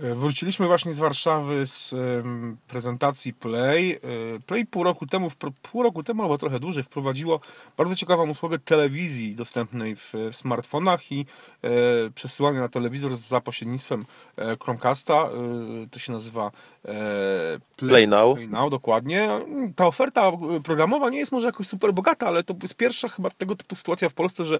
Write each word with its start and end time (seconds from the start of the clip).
E, 0.00 0.14
wróciliśmy 0.14 0.66
właśnie 0.66 0.92
z 0.92 0.98
Warszawy 0.98 1.66
z 1.66 1.94
prezentacji 2.68 3.34
Play. 3.34 3.92
E, 3.92 3.98
Play 4.46 4.66
pół 4.66 4.84
roku 4.84 5.06
temu, 5.06 5.30
pół 5.62 5.82
roku 5.82 6.02
temu 6.02 6.22
albo 6.22 6.38
trochę 6.38 6.60
dłużej 6.60 6.82
wprowadziło 6.82 7.40
bardzo 7.76 7.96
ciekawą 7.96 8.30
usługę 8.30 8.58
telewizji 8.58 9.34
dostępnej 9.34 9.96
w, 9.96 10.12
smartfonach 10.32 11.12
i 11.12 11.26
e, 11.62 11.68
przesyłania 12.14 12.60
na 12.60 12.68
telewizor 12.68 13.16
za 13.16 13.40
pośrednictwem 13.40 14.04
Chromecasta. 14.62 15.28
To 15.90 15.98
się 15.98 16.12
nazywa 16.12 16.50
Play, 17.76 17.88
Play, 17.88 18.08
Now. 18.08 18.34
Play 18.34 18.48
Now, 18.48 18.70
dokładnie. 18.70 19.28
Ta 19.76 19.86
oferta 19.86 20.32
programowa 20.64 21.10
nie 21.10 21.18
jest 21.18 21.32
może 21.32 21.46
jakoś 21.46 21.66
super 21.66 21.92
bogata, 21.92 22.26
ale 22.26 22.44
to 22.44 22.54
jest 22.62 22.74
pierwsza 22.74 23.08
chyba 23.08 23.30
tego 23.30 23.56
typu 23.56 23.74
sytuacja 23.74 24.08
w 24.08 24.14
Polsce, 24.14 24.44
że 24.44 24.58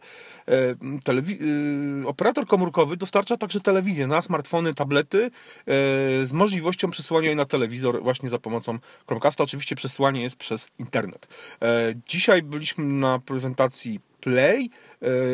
operator 2.07 2.47
komórkowy 2.47 2.97
dostarcza 2.97 3.37
także 3.37 3.61
telewizję 3.61 4.07
na 4.07 4.23
smartfony, 4.23 4.75
tablety 4.75 5.26
E, 5.27 5.31
z 6.27 6.33
możliwością 6.33 6.91
przesyłania 6.91 7.27
jej 7.27 7.37
na 7.37 7.45
telewizor 7.45 8.03
właśnie 8.03 8.29
za 8.29 8.39
pomocą 8.39 8.79
Chromecasta. 9.07 9.45
Oczywiście 9.45 9.77
przesyłanie 9.77 10.23
jest 10.23 10.37
przez 10.37 10.69
internet. 10.79 11.29
E, 11.63 11.95
dzisiaj 12.09 12.43
byliśmy 12.43 12.85
na 12.85 13.19
prezentacji 13.19 14.01
Play. 14.21 14.71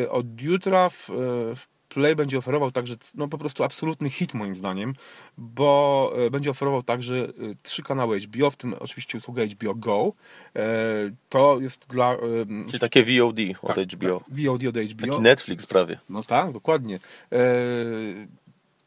E, 0.03 0.09
od 0.09 0.41
jutra 0.41 0.89
w, 0.89 1.09
w 1.55 1.73
Play 1.89 2.15
będzie 2.15 2.37
oferował 2.37 2.71
także 2.71 2.95
no, 3.15 3.27
po 3.27 3.37
prostu 3.37 3.63
absolutny 3.63 4.09
hit 4.09 4.33
moim 4.33 4.55
zdaniem, 4.55 4.93
bo 5.37 6.13
będzie 6.31 6.49
oferował 6.49 6.83
także 6.83 7.27
trzy 7.63 7.83
kanały 7.83 8.19
HBO, 8.19 8.49
w 8.49 8.55
tym 8.55 8.73
oczywiście 8.79 9.17
usługę 9.17 9.47
HBO 9.47 9.75
Go. 9.75 10.13
To 11.29 11.59
jest 11.61 11.87
dla... 11.87 12.17
Czyli 12.67 12.79
takie 12.79 13.03
VOD 13.03 13.39
od 13.61 13.75
tak, 13.75 13.87
HBO. 13.87 14.19
Tak, 14.19 14.27
VOD 14.29 14.67
od 14.67 14.77
HBO. 14.77 15.07
Taki 15.07 15.21
Netflix 15.21 15.65
prawie. 15.65 15.99
No 16.09 16.23
tak, 16.23 16.51
dokładnie 16.51 16.99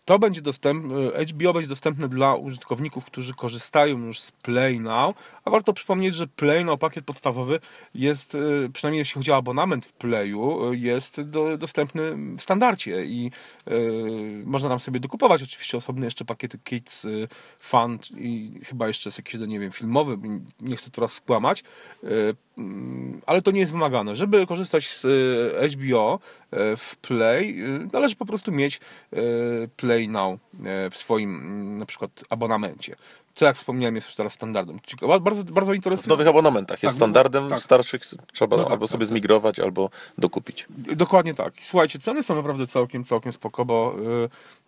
to 0.07 0.19
będzie 0.19 0.43
dostępne, 0.43 0.95
HBO 1.33 1.53
będzie 1.53 1.69
dostępne 1.69 2.09
dla 2.09 2.35
użytkowników, 2.35 3.05
którzy 3.05 3.35
korzystają 3.35 3.99
już 3.99 4.21
z 4.21 4.33
Play 4.33 4.81
Now, 4.81 5.17
a 5.45 5.51
warto 5.51 5.73
przypomnieć, 5.73 6.15
że 6.15 6.27
Play 6.27 6.65
Now, 6.65 6.81
pakiet 6.81 7.05
podstawowy 7.05 7.61
jest, 7.95 8.35
e, 8.35 8.39
przynajmniej 8.73 8.99
jeśli 8.99 9.15
chodzi 9.15 9.31
o 9.33 9.37
abonament 9.37 9.87
w 9.87 9.93
Playu, 9.93 10.73
e, 10.73 10.77
jest 10.77 11.21
do, 11.21 11.59
dostępny 11.59 12.17
w 12.37 12.43
standardzie 12.43 13.05
i 13.05 13.31
y, 13.69 14.43
można 14.45 14.69
tam 14.69 14.81
sobie 14.81 15.01
dokupować 15.01 15.43
oczywiście 15.43 15.77
osobne 15.77 16.05
jeszcze 16.05 16.25
pakiety 16.25 16.59
Kids, 16.65 17.05
y, 17.05 17.29
Fun 17.59 17.99
i 18.17 18.61
chyba 18.65 18.89
jeszcze 18.89 19.09
jest 19.09 19.19
jakiś, 19.19 19.41
nie 19.41 19.61
wiem, 19.61 19.73
filmowy, 19.73 20.19
nie 20.61 20.77
chcę 20.77 20.91
teraz 20.91 21.13
skłamać, 21.13 21.65
y, 22.05 22.37
ale 23.27 23.43
to 23.43 23.51
nie 23.51 23.61
jest 23.61 23.73
wymagane. 23.73 24.17
Żeby 24.17 24.47
korzystać 24.47 24.91
z 24.91 25.07
HBO 25.73 26.19
w 26.77 26.97
Play, 26.97 27.57
należy 27.93 28.17
po 28.17 28.27
prostu 28.27 28.53
mieć 28.53 28.81
Play 29.77 30.09
Now 30.09 30.41
w 30.91 30.97
swoim 30.97 31.77
na 31.77 31.87
przykład 31.87 32.11
abonamencie 32.31 32.97
co 33.37 33.47
jak 33.47 33.57
wspomniałem 33.57 33.95
jest 33.95 34.07
już 34.07 34.17
teraz 34.17 34.33
standardem. 34.33 34.79
Bardzo, 35.21 35.45
bardzo 35.45 35.73
interesujące. 35.75 36.07
W 36.07 36.09
nowych 36.09 36.27
abonamentach 36.27 36.83
jest 36.83 36.95
tak, 36.95 36.99
standardem, 36.99 37.49
tak. 37.49 37.61
starszych 37.61 38.03
trzeba 38.33 38.57
no 38.57 38.63
tak, 38.63 38.73
albo 38.73 38.87
sobie 38.87 39.05
tak. 39.05 39.09
zmigrować, 39.09 39.61
albo 39.61 39.91
dokupić. 40.19 40.67
Dokładnie 40.71 41.35
tak. 41.35 41.55
Słuchajcie, 41.61 41.99
ceny 41.99 42.23
są 42.23 42.37
naprawdę 42.37 42.67
całkiem, 42.67 43.05
całkiem 43.05 43.33
spoko, 43.33 43.65
bo 43.65 43.95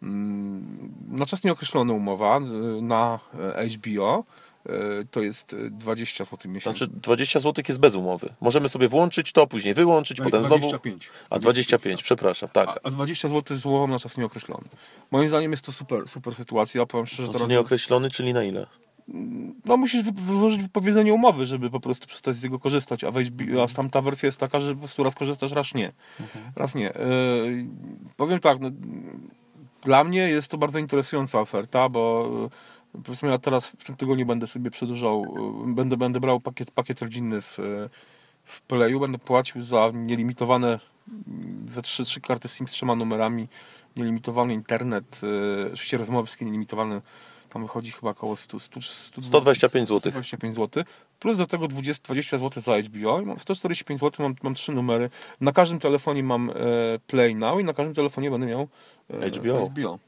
yy, 0.03 0.09
na 1.09 1.27
czas 1.27 1.45
nieokreślony 1.45 1.93
umowa 1.93 2.41
na 2.83 3.19
HBO 3.77 4.19
E, 4.19 4.48
to 5.11 5.23
jest 5.23 5.57
20 5.71 6.25
zł 6.25 6.39
miesięcznie. 6.53 6.87
Znaczy 6.87 7.01
20 7.03 7.41
zł 7.41 7.65
jest 7.69 7.81
bez 7.81 7.95
umowy. 7.95 8.35
Możemy 8.41 8.69
sobie 8.69 8.89
włączyć 8.89 9.33
to, 9.33 9.47
później 9.47 9.75
wyłączyć, 9.75 10.19
no 10.19 10.25
potem 10.25 10.43
25. 10.43 11.05
znowu... 11.05 11.19
A 11.31 11.39
25, 11.39 12.03
przepraszam, 12.03 12.49
tak. 12.49 12.69
A, 12.69 12.79
a 12.83 12.91
20 12.91 13.29
zł 13.29 13.57
z 13.57 13.67
umową 13.67 13.87
na 13.87 13.99
czas 13.99 14.17
nieokreślony. 14.17 14.69
Moim 15.11 15.29
zdaniem 15.29 15.51
jest 15.51 15.65
to 15.65 15.73
super, 15.73 16.09
super 16.09 16.35
sytuacja. 16.35 16.87
Powiem 16.87 17.07
szczerze, 17.07 17.31
znaczy, 17.33 17.47
nieokreślony, 17.47 18.11
czyli 18.11 18.33
na 18.33 18.45
ile? 18.45 18.67
no 19.65 19.77
musisz 19.77 20.03
wyłożyć 20.03 20.63
wypowiedzenie 20.63 21.15
umowy, 21.15 21.47
żeby 21.47 21.71
po 21.71 21.81
prostu 21.81 22.07
przestać 22.07 22.37
z 22.37 22.45
niego 22.45 22.59
korzystać, 22.59 23.05
a, 23.05 23.11
wejść, 23.11 23.33
a 23.65 23.75
tamta 23.75 24.01
wersja 24.03 24.27
jest 24.27 24.41
taka, 24.41 24.61
że 24.61 24.75
po 24.75 24.79
prostu 24.79 25.03
raz 25.03 25.15
korzystasz, 25.15 25.53
raz 25.53 25.75
nie. 25.75 25.93
Mhm. 26.21 26.45
Raz 26.57 26.75
nie. 26.75 26.85
Yy, 26.85 27.67
powiem 28.17 28.41
tak, 28.41 28.61
no, 28.61 28.71
dla 29.83 30.05
mnie 30.05 30.21
jest 30.21 30.51
to 30.51 30.59
bardzo 30.59 30.79
interesująca 30.79 31.41
oferta, 31.41 31.89
bo 31.89 32.31
Powiedzmy, 33.05 33.29
ja 33.29 33.39
teraz 33.39 33.69
w 33.69 33.85
tym 33.85 33.97
tygodniu 33.97 34.27
będę 34.27 34.47
sobie 34.47 34.71
przedłużał, 34.71 35.25
y, 35.69 35.75
będę, 35.75 35.97
będę 35.97 36.21
brał 36.21 36.41
pakiet, 36.41 36.71
pakiet 36.71 37.03
rodzinny 37.03 37.43
w, 37.43 37.59
w 38.45 38.63
Playu, 38.63 39.01
będę 39.01 39.19
płacił 39.19 39.63
za 39.63 39.91
nielimitowane, 39.95 40.81
mm, 41.09 41.67
za 41.71 41.83
trzy, 41.83 42.05
trzy 42.05 42.21
karty 42.21 42.49
SIM 42.49 42.69
z 42.69 42.71
trzema 42.71 42.95
numerami, 42.95 43.49
nielimitowany 43.97 44.55
internet, 44.55 45.21
y, 45.23 45.73
oczywiście 45.73 45.97
rozmowy 45.99 46.27
wszystkie 46.27 46.45
nielimitowane, 46.45 47.01
tam 47.49 47.63
wychodzi 47.63 47.93
chyba 47.93 48.11
około 48.11 48.37
100, 48.37 48.61
100, 48.61 48.83
100 48.83 49.23
125 49.23 49.89
zł. 49.89 50.01
125 50.01 50.55
zł. 50.55 50.85
Plus 51.21 51.37
do 51.37 51.47
tego 51.47 51.69
20, 51.69 52.03
20 52.05 52.39
zł 52.39 52.63
za 52.63 52.79
HBO. 52.83 53.23
Mam 53.25 53.39
145 53.39 54.01
zł, 54.01 54.27
mam, 54.27 54.35
mam 54.43 54.55
trzy 54.55 54.73
numery. 54.73 55.11
Na 55.41 55.53
każdym 55.53 55.79
telefonie 55.79 56.23
mam 56.23 56.51
e, 56.51 56.55
Play 57.07 57.35
Now 57.35 57.61
i 57.61 57.65
na 57.65 57.73
każdym 57.73 57.95
telefonie 57.95 58.31
będę 58.31 58.47
miał 58.47 58.69
e, 59.11 59.31
HBO. 59.31 59.67
HBO. 59.67 59.99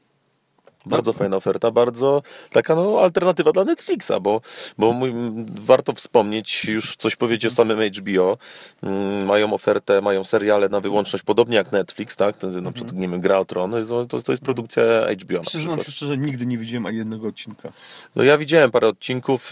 Bardzo 0.85 1.13
fajna 1.13 1.37
oferta, 1.37 1.71
bardzo 1.71 2.21
taka 2.51 2.75
no, 2.75 2.99
alternatywa 2.99 3.51
dla 3.51 3.63
Netflixa, 3.63 4.11
bo, 4.21 4.41
bo 4.77 4.93
mój, 4.93 5.13
warto 5.55 5.93
wspomnieć, 5.93 6.65
już 6.65 6.95
coś 6.95 7.15
powiedzieć 7.15 7.51
o 7.51 7.55
samym 7.55 7.79
HBO. 7.79 8.37
Mm, 8.83 9.25
mają 9.25 9.53
ofertę, 9.53 10.01
mają 10.01 10.23
seriale 10.23 10.69
na 10.69 10.79
wyłączność, 10.79 11.25
podobnie 11.25 11.55
jak 11.55 11.71
Netflix, 11.71 12.15
tak? 12.15 12.37
To, 12.37 12.47
na 12.47 12.71
przykład, 12.71 12.95
nie 12.95 13.09
wiem, 13.09 13.21
Gra 13.21 13.39
o 13.39 13.45
Tron, 13.45 13.73
to, 14.09 14.21
to 14.21 14.31
jest 14.31 14.43
produkcja 14.43 14.83
HBO. 15.21 15.41
Przyznam 15.41 15.83
się 15.83 15.91
szczerze, 15.91 16.17
nigdy 16.17 16.45
nie 16.45 16.57
widziałem 16.57 16.85
ani 16.85 16.97
jednego 16.97 17.27
odcinka. 17.27 17.71
No 18.15 18.23
ja 18.23 18.37
widziałem 18.37 18.71
parę 18.71 18.87
odcinków, 18.87 19.51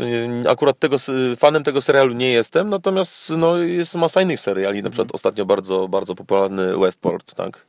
akurat 0.50 0.80
tego, 0.80 0.96
fanem 1.38 1.64
tego 1.64 1.82
serialu 1.82 2.14
nie 2.14 2.32
jestem, 2.32 2.70
natomiast 2.70 3.30
no, 3.38 3.58
jest 3.58 3.96
masa 3.96 4.22
innych 4.22 4.40
seriali, 4.40 4.84
na 4.84 4.90
przykład 4.90 5.06
mhm. 5.06 5.16
ostatnio 5.16 5.46
bardzo, 5.46 5.88
bardzo 5.88 6.16
popularny 6.16 6.78
Westport, 6.78 7.36
tak? 7.36 7.66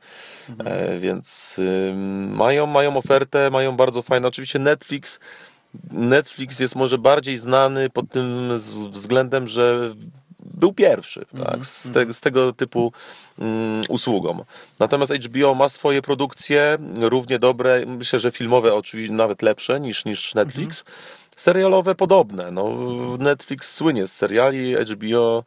Mhm. 0.49 0.67
E, 0.67 0.99
więc 0.99 1.59
y, 1.59 1.93
mają, 2.29 2.67
mają 2.67 2.97
ofertę, 2.97 3.50
mają 3.51 3.77
bardzo 3.77 4.01
fajne. 4.01 4.27
Oczywiście 4.27 4.59
Netflix. 4.59 5.19
Netflix 5.91 6.59
jest 6.59 6.75
może 6.75 6.97
bardziej 6.97 7.37
znany 7.37 7.89
pod 7.89 8.09
tym 8.09 8.57
względem, 8.89 9.47
że 9.47 9.95
był 10.39 10.73
pierwszy 10.73 11.25
tak, 11.25 11.39
mhm, 11.39 11.63
z, 11.63 11.83
te, 11.83 11.99
mhm. 11.99 12.13
z, 12.13 12.21
tego 12.21 12.53
typu 12.53 12.91
um, 13.39 13.81
usługą. 13.89 14.45
Natomiast 14.79 15.13
HBO 15.13 15.55
ma 15.55 15.69
swoje 15.69 16.01
produkcje 16.01 16.77
równie 16.99 17.39
dobre, 17.39 17.83
myślę, 17.85 18.19
że 18.19 18.31
filmowe 18.31 18.73
oczywiście 18.73 19.13
nawet 19.13 19.41
lepsze 19.41 19.79
niż, 19.79 20.05
niż 20.05 20.35
Netflix. 20.35 20.83
Serialowe 21.37 21.95
podobne. 21.95 22.51
No, 22.51 22.69
Netflix 23.19 23.75
słynie 23.75 24.07
z 24.07 24.13
seriali, 24.13 24.75
HBO 24.75 25.43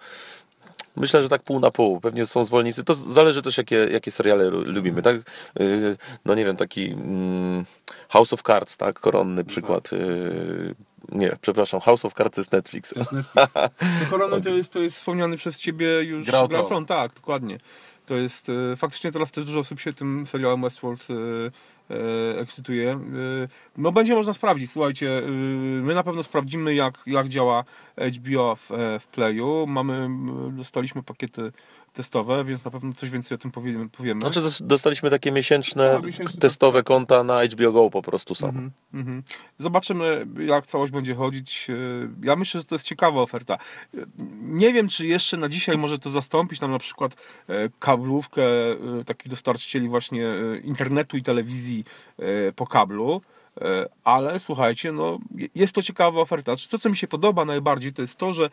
Myślę, 0.97 1.23
że 1.23 1.29
tak 1.29 1.43
pół 1.43 1.61
na 1.61 1.71
pół. 1.71 2.01
Pewnie 2.01 2.27
są 2.27 2.45
zwolennicy. 2.45 2.85
To 2.85 2.95
zależy 2.95 3.43
też, 3.43 3.59
jakie, 3.59 3.77
jakie 3.77 4.11
seriale 4.11 4.51
lubimy, 4.51 5.03
tak? 5.03 5.17
Y, 5.61 5.97
no 6.25 6.35
nie 6.35 6.45
wiem, 6.45 6.57
taki 6.57 6.91
mm, 6.91 7.65
House 8.09 8.33
of 8.33 8.43
Cards, 8.43 8.77
tak? 8.77 9.01
Koronny 9.01 9.45
przykład. 9.45 9.93
Y, 9.93 10.75
nie, 11.13 11.37
przepraszam, 11.41 11.81
House 11.81 12.05
of 12.05 12.15
Cards 12.15 12.39
jest 12.39 12.53
Netflix. 12.53 12.91
To 12.91 12.99
jest 12.99 13.13
Netflix. 13.13 13.47
Koronny 14.11 14.41
to 14.41 14.51
jest, 14.59 14.73
to 14.73 14.79
jest 14.79 14.97
wspomniany 14.97 15.37
przez 15.37 15.59
ciebie 15.59 16.03
już 16.03 16.27
Grafron, 16.27 16.87
tak, 16.87 17.15
dokładnie. 17.15 17.59
To 18.07 18.15
jest, 18.15 18.49
y, 18.49 18.77
faktycznie 18.77 19.13
teraz 19.13 19.33
też 19.33 19.45
dużo 19.45 19.59
osób 19.59 19.81
się 19.81 19.93
tym 19.93 20.27
serialem 20.27 20.63
Westworld 20.63 21.07
ekscytuje. 22.39 22.93
E, 22.93 22.99
no 23.77 23.93
będzie 23.93 24.15
można 24.15 24.33
sprawdzić, 24.33 24.71
słuchajcie, 24.71 25.19
e, 25.19 25.31
my 25.83 25.95
na 25.95 26.03
pewno 26.03 26.23
sprawdzimy 26.23 26.75
jak, 26.75 27.03
jak 27.07 27.29
działa 27.29 27.65
HBO 28.17 28.57
w, 28.57 28.71
w 29.01 29.07
Playu. 29.07 29.67
Mamy, 29.67 30.09
dostaliśmy 30.53 31.03
pakiety 31.03 31.53
testowe, 31.93 32.45
więc 32.45 32.65
na 32.65 32.71
pewno 32.71 32.93
coś 32.93 33.11
więcej 33.11 33.35
o 33.35 33.39
tym 33.39 33.51
powiemy. 33.51 33.89
powiemy. 33.89 34.21
Znaczy 34.21 34.41
dostaliśmy 34.61 35.11
takie 35.11 35.33
miesięczne, 35.33 35.93
no, 35.95 36.07
miesięczne 36.07 36.41
testowe 36.41 36.79
tak. 36.79 36.87
konta 36.87 37.25
na 37.25 37.45
HBO 37.45 37.73
Go 37.73 37.91
po 37.91 38.03
prostu 38.03 38.35
są. 38.35 38.49
Mm 38.49 38.73
-hmm. 38.95 39.23
Zobaczymy 39.59 40.27
jak 40.47 40.67
całość 40.67 40.93
będzie 40.93 41.15
chodzić. 41.15 41.69
Ja 42.23 42.37
myślę, 42.37 42.61
że 42.61 42.67
to 42.67 42.75
jest 42.75 42.85
ciekawa 42.85 43.21
oferta. 43.21 43.59
Nie 44.43 44.73
wiem, 44.73 44.89
czy 44.89 45.07
jeszcze 45.07 45.37
na 45.37 45.49
dzisiaj 45.49 45.79
może 45.79 45.99
to 45.99 46.11
zastąpić 46.11 46.61
nam 46.61 46.71
na 46.71 46.79
przykład 46.79 47.17
kablówkę 47.79 48.43
takich 49.07 49.29
dostarczycieli 49.29 49.89
właśnie 49.89 50.27
internetu 50.65 51.17
i 51.17 51.23
telewizji 51.23 51.74
E, 52.19 52.53
po 52.53 52.67
kablu, 52.67 53.21
e, 53.61 53.89
ale 54.05 54.41
słuchajcie, 54.41 54.93
no, 54.93 55.19
jest 55.55 55.75
to 55.75 55.83
ciekawa 55.83 56.21
oferta. 56.21 56.53
To, 56.71 56.79
co 56.79 56.91
mi 56.91 56.97
się 56.97 57.09
podoba 57.09 57.45
najbardziej, 57.45 57.93
to 57.93 58.03
jest 58.03 58.17
to, 58.17 58.33
że 58.33 58.45
e, 58.45 58.51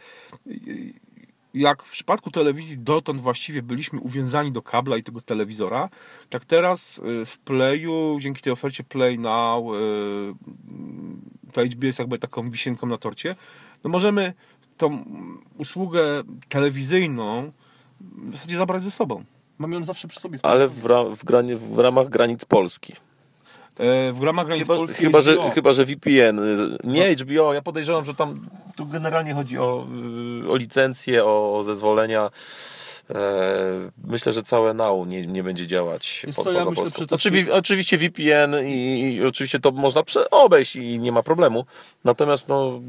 jak 1.53 1.83
w 1.83 1.91
przypadku 1.91 2.31
telewizji 2.31 2.77
dotąd 2.77 3.21
właściwie 3.21 3.61
byliśmy 3.61 3.99
uwiązani 3.99 4.51
do 4.51 4.61
kabla 4.61 4.97
i 4.97 5.03
tego 5.03 5.21
telewizora, 5.21 5.89
tak 6.29 6.45
teraz 6.45 7.01
w 7.25 7.37
Playu, 7.37 8.17
dzięki 8.19 8.41
tej 8.41 8.53
ofercie 8.53 8.83
Play 8.83 9.19
Now, 9.19 9.65
to 11.53 11.65
HBO 11.65 11.85
jest 11.85 11.99
jakby 11.99 12.19
taką 12.19 12.49
wisienką 12.49 12.87
na 12.87 12.97
torcie, 12.97 13.35
no 13.83 13.89
możemy 13.89 14.33
tą 14.77 15.03
usługę 15.57 16.23
telewizyjną 16.49 17.51
w 18.01 18.35
zasadzie 18.35 18.57
zabrać 18.57 18.83
ze 18.83 18.91
sobą. 18.91 19.23
Mamy 19.57 19.75
ją 19.75 19.83
zawsze 19.83 20.07
przy 20.07 20.19
sobie. 20.19 20.39
Ale 20.43 20.67
w, 20.67 20.85
ra 20.85 21.03
w, 21.03 21.75
w 21.75 21.79
ramach 21.79 22.09
granic 22.09 22.45
Polski. 22.45 22.93
E, 23.81 24.11
w 24.13 24.23
ramach 24.23 24.45
granic 24.45 24.63
Chyba, 24.63 24.75
Polski 24.75 25.03
chyba, 25.03 25.21
że, 25.21 25.51
chyba, 25.51 25.73
że 25.73 25.85
VPN. 25.85 26.41
Nie 26.83 27.15
HBO, 27.15 27.53
ja 27.53 27.61
podejrzewam, 27.61 28.05
że 28.05 28.13
tam 28.13 28.49
tu 28.75 28.85
generalnie 28.85 29.33
chodzi 29.33 29.57
o, 29.57 29.87
y, 30.43 30.51
o 30.51 30.55
licencje, 30.55 31.25
o 31.25 31.61
zezwolenia. 31.63 32.29
E, 33.15 33.91
Myślę, 34.03 34.33
że 34.33 34.43
całe 34.43 34.73
NAU 34.73 35.05
nie, 35.05 35.27
nie 35.27 35.43
będzie 35.43 35.67
działać 35.67 36.25
po, 36.35 36.43
co, 36.43 36.51
ja 36.51 36.59
poza 36.59 36.69
myślę, 36.69 36.83
Polską. 36.83 37.05
Znaczy, 37.05 37.53
oczywiście 37.53 37.97
VPN 37.97 38.67
i, 38.67 39.13
i 39.13 39.25
oczywiście 39.25 39.59
to 39.59 39.71
można 39.71 40.03
obejść 40.31 40.75
i 40.75 40.99
nie 40.99 41.11
ma 41.11 41.23
problemu. 41.23 41.65
Natomiast 42.03 42.47
no, 42.47 42.81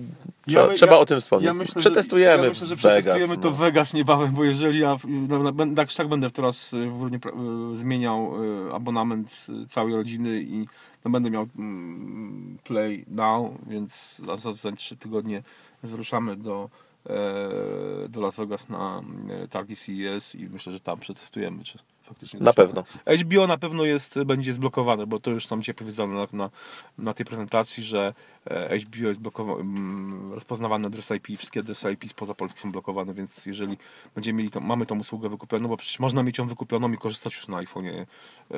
trzeba, 0.46 0.66
my- 0.66 0.74
trzeba 0.74 0.98
o 0.98 1.06
tym 1.06 1.20
wspomnieć. 1.20 1.46
Ja 1.46 1.54
myślę, 1.54 1.80
przetestujemy 1.80 2.38
że, 2.38 2.44
ja 2.44 2.48
myślę, 2.50 2.66
że 2.66 2.76
Vegas. 2.76 2.92
przetestujemy 2.92 3.42
to 3.42 3.50
no. 3.50 3.56
w 3.56 3.58
Vegas 3.58 3.94
niebawem, 3.94 4.32
bo 4.32 4.44
jeżeli 4.44 4.78
ja 4.78 4.96
no, 5.04 5.52
no, 5.52 5.66
tak, 5.76 5.88
czy 5.88 5.96
tak 5.96 6.08
będę 6.08 6.30
teraz 6.30 6.72
y, 6.72 6.86
w 6.86 6.98
grudniu 6.98 7.18
y, 7.72 7.76
zmieniał 7.76 8.44
y, 8.68 8.74
abonament 8.74 9.46
całej 9.68 9.94
rodziny 9.94 10.42
i 10.42 10.66
no, 11.04 11.10
będę 11.10 11.30
miał 11.30 11.48
mm, 11.58 12.58
Play 12.64 13.04
Now, 13.08 13.52
więc 13.66 14.18
za, 14.26 14.36
za, 14.36 14.52
za 14.52 14.72
3 14.72 14.96
tygodnie 14.96 15.42
wyruszamy 15.82 16.36
do, 16.36 16.70
do 18.08 18.20
Las 18.20 18.36
Vegas 18.36 18.68
na 18.68 19.02
e, 19.28 19.48
targi 19.48 19.76
CES 19.76 20.34
i 20.34 20.48
myślę, 20.48 20.72
że 20.72 20.80
tam 20.80 20.98
przetestujemy, 20.98 21.64
czy 21.64 21.78
faktycznie 22.02 22.40
Na 22.40 22.52
pewno. 22.52 22.84
HBO 23.06 23.46
na 23.46 23.58
pewno 23.58 23.84
jest, 23.84 24.22
będzie 24.22 24.52
zblokowane, 24.52 25.06
bo 25.06 25.20
to 25.20 25.30
już 25.30 25.46
tam 25.46 25.60
dzisiaj 25.60 25.74
powiedziano 25.74 26.14
na, 26.14 26.26
na, 26.32 26.50
na 26.98 27.14
tej 27.14 27.26
prezentacji, 27.26 27.82
że 27.82 28.14
e, 28.50 28.78
HBO 28.78 29.08
jest 29.08 29.20
rozpoznawane 30.34 30.86
adres 30.86 31.10
IP, 31.10 31.38
wszystkie 31.38 31.60
adresy 31.60 31.92
IP 31.92 32.10
spoza 32.10 32.34
Polski 32.34 32.60
są 32.60 32.72
blokowane, 32.72 33.14
więc 33.14 33.46
jeżeli 33.46 33.76
będziemy 34.14 34.38
mieli, 34.38 34.50
to, 34.50 34.60
mamy 34.60 34.86
tą 34.86 34.98
usługę 34.98 35.28
wykupioną, 35.28 35.68
bo 35.68 35.76
przecież 35.76 36.00
można 36.00 36.22
mieć 36.22 36.38
ją 36.38 36.46
wykupioną 36.46 36.92
i 36.92 36.98
korzystać 36.98 37.34
już 37.34 37.48
na 37.48 37.56
iPhone'ie. 37.56 38.06
E, 38.50 38.56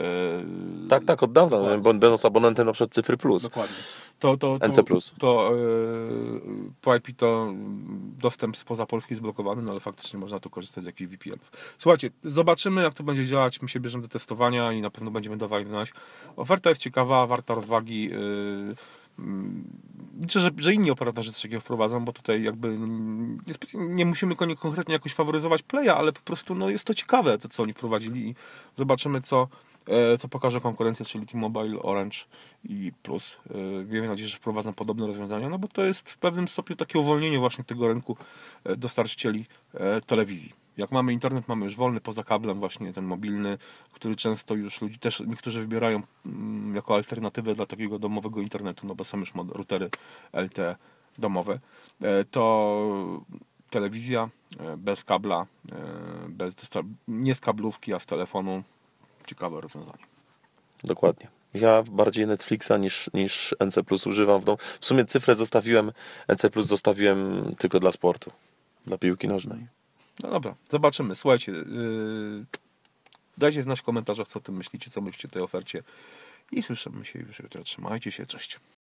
Tak, 0.89 1.05
tak, 1.05 1.23
od 1.23 1.33
dawna, 1.33 1.59
bo 1.79 1.95
będąc 1.95 2.25
abonentem 2.25 2.67
na 2.67 2.73
przykład 2.73 2.95
Cyfry 2.95 3.17
Plus. 3.17 3.43
Dokładnie. 3.43 3.77
To, 4.19 4.37
to, 4.37 4.59
to, 4.59 4.69
NC+. 4.69 4.83
To 5.19 5.51
e, 5.51 5.59
po 6.81 6.97
IP 6.97 7.17
to 7.17 7.55
dostęp 8.19 8.57
spoza 8.57 8.87
Polski 8.87 9.13
jest 9.15 9.23
blokowany, 9.23 9.63
no 9.63 9.71
ale 9.71 9.81
faktycznie 9.81 10.19
można 10.19 10.41
tu 10.41 10.51
korzystać 10.51 10.85
z 10.85 10.87
jakichś 10.87 11.13
VPN-ów. 11.13 11.75
Słuchajcie, 11.79 12.11
zobaczymy 12.25 12.83
jak 12.83 12.95
to 12.95 13.05
będzie 13.05 13.27
działać. 13.27 13.34
My 13.63 13.69
się 13.69 13.81
bierzemy 13.81 14.03
do 14.03 14.09
testowania 14.09 14.73
i 14.73 14.81
na 14.81 14.91
pewno 14.91 15.11
będziemy 15.11 15.37
dawali 15.37 15.65
znać. 15.65 15.93
Oferta 16.37 16.69
jest 16.69 16.83
ciekawa, 16.83 17.27
warta 17.27 17.55
rozwagi. 17.55 18.05
Yy, 18.05 18.75
mm, 19.19 19.65
Liczę, 20.21 20.41
że, 20.41 20.51
że 20.57 20.75
inni 20.75 20.91
operatorzy 20.91 21.33
coś 21.33 21.43
takiego 21.43 21.61
wprowadzą, 21.61 22.05
bo 22.05 22.13
tutaj 22.13 22.43
jakby 22.43 22.79
nie, 22.79 23.55
nie 23.75 24.07
musimy 24.07 24.37
konkretnie 24.37 24.93
jakoś 24.93 25.15
faworyzować 25.15 25.63
Playa, 25.63 25.89
ale 25.89 26.13
po 26.13 26.21
prostu 26.21 26.55
no, 26.55 26.71
jest 26.71 26.85
to 26.85 26.95
ciekawe 26.95 27.39
to, 27.39 27.49
co 27.49 27.63
oni 27.63 27.73
wprowadzili 27.73 28.29
i 28.29 28.35
zobaczymy, 28.77 29.21
co, 29.21 29.49
e, 29.87 30.19
co 30.19 30.29
pokaże 30.29 30.61
konkurencja, 30.61 31.05
czyli 31.05 31.27
T-Mobile, 31.27 31.83
Orange 31.83 32.17
i 32.65 32.93
Plus. 33.03 33.41
E, 33.51 33.55
Miejmy 33.85 34.09
nadzieję, 34.09 34.29
że 34.29 34.37
wprowadzą 34.37 34.73
podobne 34.73 35.07
rozwiązania, 35.07 35.49
no 35.49 35.59
bo 35.59 35.69
to 35.69 35.85
jest 35.85 36.11
w 36.11 36.19
pewnym 36.19 36.49
stopniu 36.49 36.77
takie 36.77 36.99
uwolnienie 36.99 37.39
właśnie 37.39 37.65
tego 37.65 37.89
rynku 37.89 38.17
e, 38.65 38.77
dostarczycieli 38.77 39.47
telewizji. 40.07 40.64
Jak 40.77 40.93
mamy 40.93 41.13
internet, 41.13 41.49
mamy 41.49 41.65
już 41.65 41.77
wolny 41.77 42.01
poza 42.01 42.23
kablem, 42.25 42.61
właśnie 42.61 42.93
ten 42.93 43.05
mobilny, 43.05 43.59
który 43.93 44.17
często 44.17 44.55
już 44.55 44.81
ludzi 44.81 44.99
też 44.99 45.21
niektórzy 45.21 45.61
wybierają 45.61 46.03
mm, 46.27 46.75
jako 46.77 46.95
alternatywę 46.95 47.55
dla 47.55 47.67
takiego 47.67 47.99
domowego 47.99 48.41
internetu, 48.41 48.87
no 48.87 48.95
bo 48.95 49.05
są 49.05 49.19
już 49.19 49.33
routery 49.35 49.91
LTE 50.33 50.77
domowe. 51.19 51.59
E, 52.03 52.25
To 52.25 53.21
telewizja 53.71 54.29
e, 54.59 54.77
bez 54.77 55.05
kabla, 55.05 55.47
e, 55.73 55.77
bez, 56.29 56.55
nie 57.09 57.35
z 57.35 57.41
kablówki, 57.41 57.95
a 57.95 57.99
z 57.99 58.07
telefonu. 58.07 58.63
Ciekawe 59.27 59.61
rozwiązanie. 59.61 60.05
Dokładnie. 60.85 61.29
Ja 61.55 61.83
bardziej 61.83 62.27
Netflixa 62.27 62.73
niż, 62.81 63.11
niż 63.15 63.55
NC 63.67 63.83
Plus 63.83 64.07
używam 64.07 64.41
w 64.41 64.45
domu. 64.45 64.59
W 64.81 64.87
sumie 64.87 65.05
cyfrę 65.05 65.35
zostawiłem, 65.35 65.93
NC 66.29 66.51
Plus 66.51 66.67
zostawiłem 66.67 67.55
tylko 67.59 67.81
dla 67.81 67.93
sportu, 67.93 68.31
dla 68.87 68.99
piłki 68.99 69.29
nożnej. 69.29 69.67
No 70.23 70.31
dobra, 70.31 70.55
zobaczymy. 70.71 71.15
Słuchajcie, 71.15 71.53
yy, 71.53 72.45
dajcie 73.39 73.63
znać 73.63 73.81
w 73.81 73.83
komentarzach, 73.83 74.29
co 74.29 74.39
o 74.39 74.43
tym 74.43 74.57
myślicie, 74.57 74.91
co 74.91 75.01
myślicie 75.01 75.29
o 75.29 75.31
tej 75.31 75.43
ofercie 75.43 75.83
i 76.53 76.63
słyszymy 76.63 77.05
się 77.05 77.19
już 77.19 77.39
jutro. 77.39 77.65
Trzymajcie 77.65 78.13
się, 78.13 78.27
cześć. 78.27 78.61